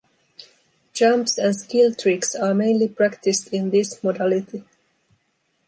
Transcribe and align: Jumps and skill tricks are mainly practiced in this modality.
Jumps 0.93 1.37
and 1.37 1.55
skill 1.55 1.93
tricks 1.93 2.33
are 2.33 2.55
mainly 2.55 2.87
practiced 2.87 3.49
in 3.53 3.69
this 3.69 4.03
modality. 4.03 4.63